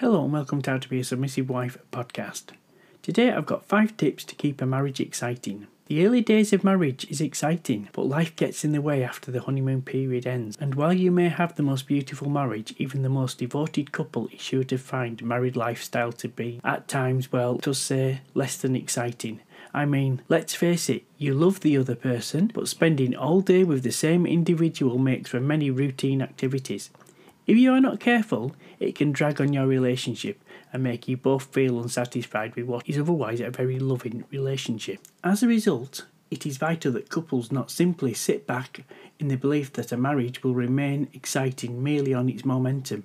Hello 0.00 0.22
and 0.22 0.32
welcome 0.32 0.62
to 0.62 0.70
How 0.70 0.78
to 0.78 0.88
Be 0.88 1.00
a 1.00 1.04
Submissive 1.04 1.50
Wife 1.50 1.76
podcast. 1.90 2.50
Today 3.02 3.32
I've 3.32 3.46
got 3.46 3.66
five 3.66 3.96
tips 3.96 4.22
to 4.26 4.36
keep 4.36 4.62
a 4.62 4.64
marriage 4.64 5.00
exciting. 5.00 5.66
The 5.88 6.06
early 6.06 6.20
days 6.20 6.52
of 6.52 6.62
marriage 6.62 7.04
is 7.10 7.20
exciting, 7.20 7.88
but 7.92 8.02
life 8.02 8.36
gets 8.36 8.64
in 8.64 8.70
the 8.70 8.80
way 8.80 9.02
after 9.02 9.32
the 9.32 9.40
honeymoon 9.40 9.82
period 9.82 10.24
ends. 10.24 10.56
And 10.60 10.76
while 10.76 10.92
you 10.92 11.10
may 11.10 11.28
have 11.28 11.56
the 11.56 11.64
most 11.64 11.88
beautiful 11.88 12.30
marriage, 12.30 12.76
even 12.78 13.02
the 13.02 13.08
most 13.08 13.38
devoted 13.38 13.90
couple 13.90 14.28
is 14.28 14.40
sure 14.40 14.62
to 14.62 14.78
find 14.78 15.20
married 15.24 15.56
lifestyle 15.56 16.12
to 16.12 16.28
be, 16.28 16.60
at 16.62 16.86
times, 16.86 17.32
well, 17.32 17.58
to 17.58 17.74
say, 17.74 18.20
less 18.34 18.56
than 18.56 18.76
exciting. 18.76 19.40
I 19.74 19.84
mean, 19.84 20.22
let's 20.28 20.54
face 20.54 20.88
it, 20.88 21.02
you 21.16 21.34
love 21.34 21.58
the 21.58 21.76
other 21.76 21.96
person, 21.96 22.52
but 22.54 22.68
spending 22.68 23.16
all 23.16 23.40
day 23.40 23.64
with 23.64 23.82
the 23.82 23.90
same 23.90 24.26
individual 24.26 24.96
makes 24.96 25.30
for 25.30 25.40
many 25.40 25.72
routine 25.72 26.22
activities. 26.22 26.90
If 27.48 27.56
you 27.56 27.72
are 27.72 27.80
not 27.80 27.98
careful, 27.98 28.54
it 28.78 28.94
can 28.94 29.10
drag 29.10 29.40
on 29.40 29.54
your 29.54 29.66
relationship 29.66 30.44
and 30.70 30.82
make 30.82 31.08
you 31.08 31.16
both 31.16 31.44
feel 31.44 31.80
unsatisfied 31.80 32.54
with 32.54 32.66
what 32.66 32.86
is 32.86 32.98
otherwise 32.98 33.40
a 33.40 33.50
very 33.50 33.78
loving 33.78 34.24
relationship. 34.30 35.00
As 35.24 35.42
a 35.42 35.48
result, 35.48 36.04
it 36.30 36.44
is 36.44 36.58
vital 36.58 36.92
that 36.92 37.08
couples 37.08 37.50
not 37.50 37.70
simply 37.70 38.12
sit 38.12 38.46
back 38.46 38.84
in 39.18 39.28
the 39.28 39.36
belief 39.36 39.72
that 39.72 39.92
a 39.92 39.96
marriage 39.96 40.42
will 40.42 40.52
remain 40.52 41.08
exciting 41.14 41.82
merely 41.82 42.12
on 42.12 42.28
its 42.28 42.44
momentum. 42.44 43.04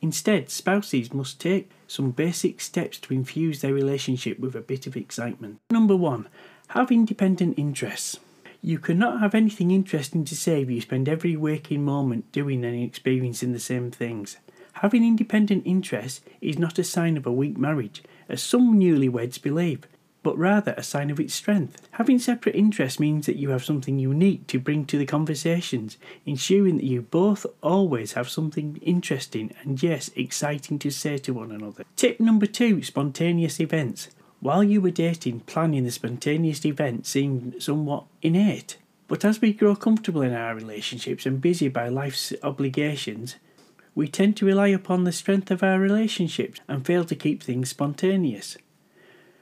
Instead, 0.00 0.48
spouses 0.48 1.12
must 1.12 1.38
take 1.38 1.70
some 1.86 2.10
basic 2.10 2.62
steps 2.62 2.96
to 3.00 3.12
infuse 3.12 3.60
their 3.60 3.74
relationship 3.74 4.38
with 4.38 4.54
a 4.54 4.62
bit 4.62 4.86
of 4.86 4.96
excitement. 4.96 5.60
Number 5.70 5.94
one, 5.94 6.28
have 6.68 6.90
independent 6.90 7.58
interests. 7.58 8.18
You 8.66 8.78
cannot 8.78 9.20
have 9.20 9.34
anything 9.34 9.70
interesting 9.70 10.24
to 10.24 10.34
say 10.34 10.62
if 10.62 10.70
you 10.70 10.80
spend 10.80 11.06
every 11.06 11.36
waking 11.36 11.84
moment 11.84 12.32
doing 12.32 12.64
and 12.64 12.82
experiencing 12.82 13.52
the 13.52 13.60
same 13.60 13.90
things. 13.90 14.38
Having 14.72 15.04
independent 15.04 15.66
interests 15.66 16.22
is 16.40 16.58
not 16.58 16.78
a 16.78 16.84
sign 16.84 17.18
of 17.18 17.26
a 17.26 17.32
weak 17.32 17.58
marriage, 17.58 18.02
as 18.26 18.42
some 18.42 18.80
newlyweds 18.80 19.40
believe, 19.40 19.86
but 20.22 20.38
rather 20.38 20.72
a 20.78 20.82
sign 20.82 21.10
of 21.10 21.20
its 21.20 21.34
strength. 21.34 21.86
Having 21.90 22.20
separate 22.20 22.54
interests 22.54 22.98
means 22.98 23.26
that 23.26 23.36
you 23.36 23.50
have 23.50 23.62
something 23.62 23.98
unique 23.98 24.46
to 24.46 24.58
bring 24.58 24.86
to 24.86 24.96
the 24.96 25.04
conversations, 25.04 25.98
ensuring 26.24 26.78
that 26.78 26.86
you 26.86 27.02
both 27.02 27.44
always 27.62 28.14
have 28.14 28.30
something 28.30 28.78
interesting 28.80 29.52
and, 29.60 29.82
yes, 29.82 30.10
exciting 30.16 30.78
to 30.78 30.90
say 30.90 31.18
to 31.18 31.34
one 31.34 31.52
another. 31.52 31.84
Tip 31.96 32.18
number 32.18 32.46
two 32.46 32.82
spontaneous 32.82 33.60
events. 33.60 34.08
While 34.44 34.62
you 34.62 34.82
were 34.82 34.90
dating, 34.90 35.40
planning 35.46 35.84
the 35.84 35.90
spontaneous 35.90 36.66
event 36.66 37.06
seemed 37.06 37.62
somewhat 37.62 38.04
innate. 38.20 38.76
But 39.08 39.24
as 39.24 39.40
we 39.40 39.54
grow 39.54 39.74
comfortable 39.74 40.20
in 40.20 40.34
our 40.34 40.54
relationships 40.54 41.24
and 41.24 41.40
busy 41.40 41.68
by 41.68 41.88
life's 41.88 42.30
obligations, 42.42 43.36
we 43.94 44.06
tend 44.06 44.36
to 44.36 44.44
rely 44.44 44.66
upon 44.66 45.04
the 45.04 45.12
strength 45.12 45.50
of 45.50 45.62
our 45.62 45.80
relationships 45.80 46.60
and 46.68 46.84
fail 46.84 47.06
to 47.06 47.16
keep 47.16 47.42
things 47.42 47.70
spontaneous. 47.70 48.58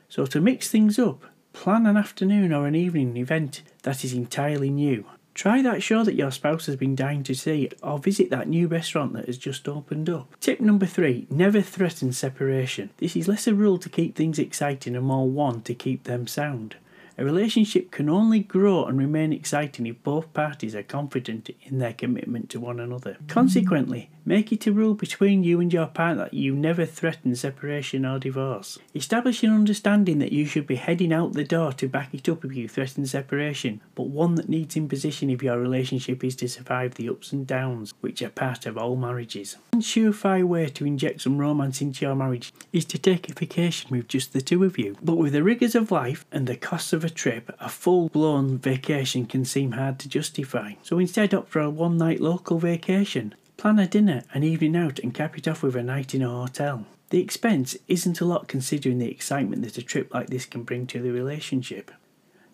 So, 0.09 0.25
to 0.27 0.41
mix 0.41 0.69
things 0.69 1.01
up, 1.01 1.25
plan 1.53 1.85
an 1.87 1.97
afternoon 1.97 2.53
or 2.53 2.69
an 2.69 2.77
evening 2.77 3.17
event 3.17 3.63
that 3.83 4.05
is 4.05 4.13
entirely 4.13 4.71
new. 4.71 5.05
Try 5.35 5.63
that 5.63 5.83
show 5.83 6.05
that 6.05 6.15
your 6.15 6.31
spouse 6.31 6.67
has 6.67 6.77
been 6.77 6.95
dying 6.95 7.23
to 7.25 7.35
see, 7.35 7.71
or 7.83 7.99
visit 7.99 8.31
that 8.31 8.49
new 8.49 8.69
restaurant 8.69 9.15
that 9.15 9.27
has 9.27 9.39
just 9.39 9.67
opened 9.67 10.11
up. 10.11 10.39
Tip 10.41 10.61
number 10.61 10.87
three 10.87 11.27
never 11.31 11.63
threaten 11.63 12.13
separation. 12.13 12.91
This 12.99 13.17
is 13.17 13.29
less 13.29 13.47
a 13.47 13.55
rule 13.55 13.79
to 13.79 13.89
keep 13.89 14.15
things 14.15 14.39
exciting 14.39 14.95
and 14.95 15.07
more 15.07 15.29
one 15.29 15.63
to 15.63 15.75
keep 15.75 16.05
them 16.05 16.27
sound. 16.27 16.77
A 17.19 17.25
relationship 17.25 17.91
can 17.91 18.09
only 18.09 18.41
grow 18.41 18.87
and 18.87 18.99
remain 18.99 19.33
exciting 19.33 19.87
if 19.87 20.03
both 20.03 20.33
parties 20.33 20.75
are 20.75 20.83
confident 20.83 21.51
in 21.63 21.79
their 21.79 21.93
commitment 21.93 22.49
to 22.51 22.61
one 22.61 22.81
another. 22.81 23.19
Consequently, 23.29 24.11
make 24.25 24.53
it 24.53 24.67
a 24.67 24.73
rule 24.73 24.95
between 24.95 25.45
you 25.45 25.61
and 25.61 25.73
your 25.73 25.87
partner 25.87 26.25
that 26.25 26.35
you 26.35 26.55
never 26.55 26.87
threaten 26.87 27.35
separation 27.35 28.07
or 28.07 28.19
divorce. 28.19 28.79
Establish 28.95 29.43
an 29.43 29.53
understanding 29.53 30.21
that 30.21 30.33
you 30.33 30.47
should 30.47 30.67
be 30.67 30.77
heading 30.77 31.13
out 31.13 31.35
the 31.35 31.45
door 31.45 31.73
to 31.73 31.89
back 31.89 32.15
it 32.15 32.29
up 32.29 32.45
if 32.45 32.55
you 32.55 32.67
threaten 32.69 33.05
separation, 33.05 33.81
but 33.95 34.09
one 34.09 34.37
that 34.37 34.49
needs 34.49 34.77
imposition 34.77 35.29
if 35.29 35.43
your 35.43 35.59
relationship 35.59 36.25
is 36.25 36.37
to 36.37 36.49
survive 36.49 36.95
the 36.95 37.09
ups 37.09 37.33
and 37.33 37.47
downs 37.47 37.93
which 38.01 38.23
are 38.23 38.31
part 38.31 38.65
of 38.65 38.79
all 38.79 38.97
marriages. 38.97 39.57
One 39.73 39.83
surefire 39.83 40.45
way 40.45 40.69
to 40.71 40.87
inject 40.87 41.23
some 41.23 41.39
romance 41.39 41.81
into 41.83 42.07
your 42.07 42.15
marriage 42.15 42.55
is 42.73 42.85
to 42.87 42.99
take 42.99 43.29
a 43.29 43.35
vacation 43.35 43.91
with 43.91 44.09
just 44.09 44.33
the 44.33 44.41
two 44.41 44.65
of 44.65 44.79
you. 44.79 44.97
But 45.03 45.17
with 45.17 45.33
the 45.33 45.43
rigours 45.43 45.75
of 45.75 45.91
life 45.91 46.25
and 46.33 46.47
the 46.47 46.57
costs 46.57 46.93
of 46.93 47.02
of 47.03 47.11
a 47.11 47.15
trip, 47.15 47.53
a 47.59 47.69
full 47.69 48.09
blown 48.09 48.59
vacation 48.59 49.27
can 49.27 49.45
seem 49.45 49.73
hard 49.73 49.99
to 49.99 50.09
justify. 50.09 50.75
So 50.83 51.01
instead, 51.01 51.35
opt 51.35 51.49
for 51.49 51.61
a 51.61 51.69
one 51.69 51.99
night 51.99 52.21
local 52.21 52.59
vacation. 52.59 53.35
Plan 53.57 53.81
a 53.81 53.89
dinner, 53.89 54.23
an 54.33 54.45
evening 54.45 54.77
out, 54.77 55.01
and 55.01 55.13
cap 55.13 55.37
it 55.37 55.49
off 55.49 55.63
with 55.63 55.75
a 55.75 55.83
night 55.83 56.15
in 56.15 56.23
a 56.23 56.29
hotel. 56.29 56.87
The 57.11 57.21
expense 57.21 57.77
isn't 57.89 58.21
a 58.21 58.25
lot 58.25 58.47
considering 58.47 58.99
the 58.99 59.11
excitement 59.11 59.63
that 59.63 59.79
a 59.79 59.83
trip 59.83 60.15
like 60.15 60.29
this 60.29 60.47
can 60.47 60.63
bring 60.63 60.87
to 60.89 61.01
the 61.01 61.11
relationship. 61.11 61.91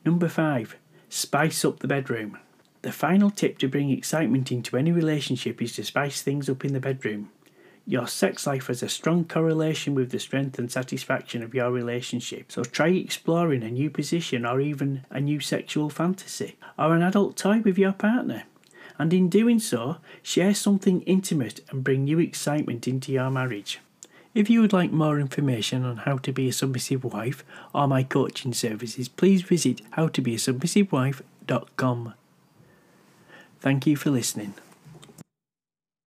Number 0.04 0.28
5. 0.28 0.76
Spice 1.10 1.64
up 1.64 1.80
the 1.80 1.88
bedroom. 1.88 2.38
The 2.82 2.92
final 2.92 3.30
tip 3.30 3.58
to 3.58 3.68
bring 3.68 3.90
excitement 3.90 4.50
into 4.50 4.76
any 4.76 4.92
relationship 4.92 5.60
is 5.60 5.74
to 5.76 5.84
spice 5.84 6.22
things 6.22 6.48
up 6.48 6.64
in 6.64 6.72
the 6.72 6.80
bedroom. 6.80 7.30
Your 7.88 8.06
sex 8.06 8.46
life 8.46 8.66
has 8.66 8.82
a 8.82 8.88
strong 8.90 9.24
correlation 9.24 9.94
with 9.94 10.10
the 10.10 10.18
strength 10.18 10.58
and 10.58 10.70
satisfaction 10.70 11.42
of 11.42 11.54
your 11.54 11.70
relationship, 11.70 12.52
so 12.52 12.62
try 12.62 12.88
exploring 12.88 13.62
a 13.62 13.70
new 13.70 13.88
position 13.88 14.44
or 14.44 14.60
even 14.60 15.06
a 15.08 15.22
new 15.22 15.40
sexual 15.40 15.88
fantasy 15.88 16.56
or 16.78 16.94
an 16.94 17.02
adult 17.02 17.38
toy 17.38 17.60
with 17.60 17.78
your 17.78 17.92
partner. 17.92 18.42
And 18.98 19.14
in 19.14 19.30
doing 19.30 19.58
so, 19.58 19.96
share 20.22 20.52
something 20.52 21.00
intimate 21.02 21.62
and 21.70 21.82
bring 21.82 22.04
new 22.04 22.18
excitement 22.18 22.86
into 22.86 23.10
your 23.10 23.30
marriage. 23.30 23.80
If 24.34 24.50
you 24.50 24.60
would 24.60 24.74
like 24.74 24.92
more 24.92 25.18
information 25.18 25.86
on 25.86 25.96
how 25.96 26.18
to 26.18 26.30
be 26.30 26.50
a 26.50 26.52
submissive 26.52 27.04
wife 27.04 27.42
or 27.74 27.88
my 27.88 28.02
coaching 28.02 28.52
services, 28.52 29.08
please 29.08 29.40
visit 29.40 29.80
howtobeasubmissivewife.com. 29.92 32.14
Thank 33.60 33.86
you 33.86 33.96
for 33.96 34.10
listening. 34.10 34.52